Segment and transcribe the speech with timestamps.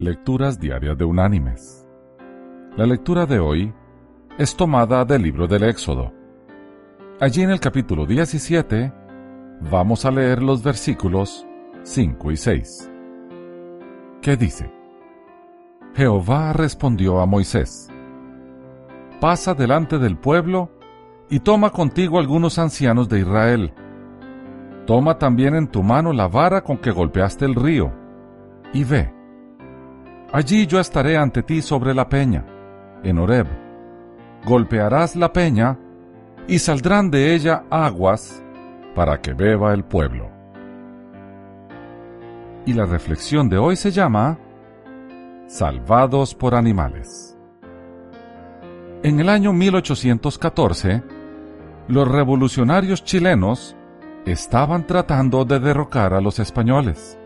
[0.00, 1.86] Lecturas Diarias de Unánimes.
[2.74, 3.74] La lectura de hoy
[4.38, 6.10] es tomada del libro del Éxodo.
[7.20, 8.94] Allí en el capítulo 17
[9.70, 11.46] vamos a leer los versículos
[11.82, 12.90] 5 y 6.
[14.22, 14.72] ¿Qué dice?
[15.94, 17.90] Jehová respondió a Moisés,
[19.20, 20.70] Pasa delante del pueblo
[21.28, 23.74] y toma contigo algunos ancianos de Israel.
[24.86, 27.92] Toma también en tu mano la vara con que golpeaste el río,
[28.72, 29.19] y ve.
[30.32, 32.44] Allí yo estaré ante ti sobre la peña,
[33.02, 33.46] en Horeb.
[34.44, 35.76] Golpearás la peña,
[36.46, 38.42] y saldrán de ella aguas
[38.94, 40.30] para que beba el pueblo.
[42.66, 44.38] Y la reflexión de hoy se llama
[45.46, 47.36] Salvados por animales.
[49.02, 51.02] En el año 1814,
[51.88, 53.74] los revolucionarios chilenos
[54.26, 57.18] estaban tratando de derrocar a los españoles.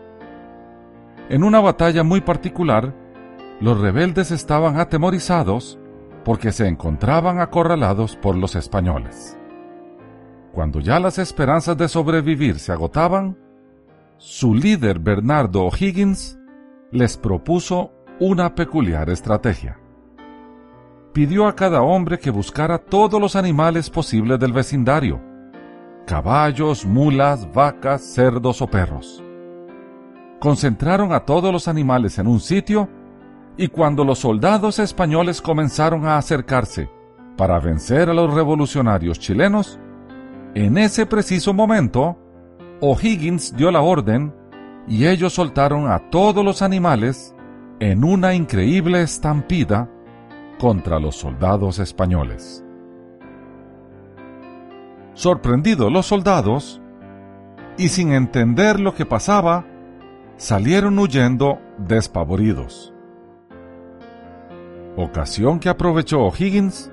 [1.29, 2.93] En una batalla muy particular,
[3.59, 5.79] los rebeldes estaban atemorizados
[6.23, 9.37] porque se encontraban acorralados por los españoles.
[10.51, 13.37] Cuando ya las esperanzas de sobrevivir se agotaban,
[14.17, 16.39] su líder Bernardo O'Higgins
[16.91, 19.79] les propuso una peculiar estrategia.
[21.13, 25.21] Pidió a cada hombre que buscara todos los animales posibles del vecindario,
[26.05, 29.23] caballos, mulas, vacas, cerdos o perros.
[30.39, 32.89] Concentraron a todos los animales en un sitio
[33.57, 36.89] y cuando los soldados españoles comenzaron a acercarse
[37.37, 39.79] para vencer a los revolucionarios chilenos,
[40.53, 42.17] en ese preciso momento,
[42.81, 44.33] O'Higgins dio la orden
[44.87, 47.35] y ellos soltaron a todos los animales
[47.79, 49.89] en una increíble estampida
[50.59, 52.63] contra los soldados españoles.
[55.13, 56.81] Sorprendidos los soldados,
[57.77, 59.65] y sin entender lo que pasaba,
[60.37, 62.94] salieron huyendo despavoridos.
[64.97, 66.91] Ocasión que aprovechó O'Higgins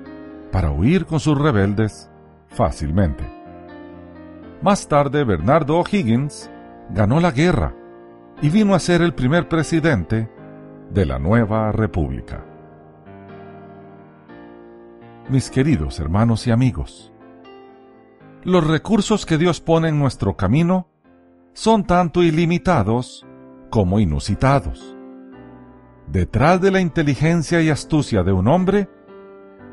[0.51, 2.09] para huir con sus rebeldes
[2.47, 3.23] fácilmente.
[4.61, 6.49] Más tarde, Bernardo O'Higgins
[6.89, 7.73] ganó la guerra
[8.41, 10.29] y vino a ser el primer presidente
[10.91, 12.45] de la nueva república.
[15.29, 17.13] Mis queridos hermanos y amigos,
[18.43, 20.89] los recursos que Dios pone en nuestro camino
[21.53, 23.25] son tanto ilimitados
[23.69, 24.97] como inusitados.
[26.07, 28.89] Detrás de la inteligencia y astucia de un hombre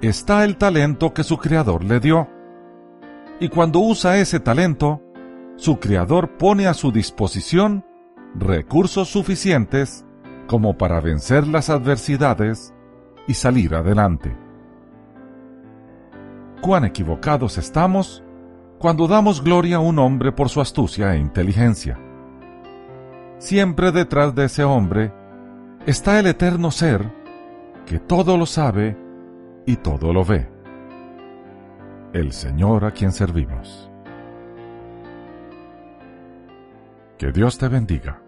[0.01, 2.29] está el talento que su Creador le dio.
[3.41, 5.03] Y cuando usa ese talento,
[5.57, 7.85] su Creador pone a su disposición
[8.35, 10.07] recursos suficientes
[10.47, 12.73] como para vencer las adversidades
[13.27, 14.37] y salir adelante.
[16.63, 18.23] Cuán equivocados estamos
[18.79, 21.99] cuando damos gloria a un hombre por su astucia e inteligencia.
[23.39, 25.13] Siempre detrás de ese hombre
[25.87, 27.11] está el eterno ser
[27.87, 28.97] que todo lo sabe
[29.67, 30.49] y todo lo ve.
[32.13, 33.91] El Señor a quien servimos.
[37.19, 38.23] Que Dios te bendiga.